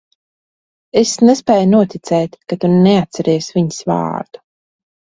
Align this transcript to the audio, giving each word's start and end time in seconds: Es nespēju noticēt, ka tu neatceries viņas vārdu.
Es 1.01 1.11
nespēju 1.29 1.69
noticēt, 1.75 2.41
ka 2.49 2.61
tu 2.65 2.73
neatceries 2.79 3.55
viņas 3.61 3.89
vārdu. 3.95 4.47